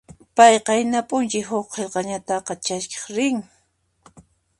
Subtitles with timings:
[0.35, 3.37] Pay qayna p'unchay huk qillqanata chaskiq rin.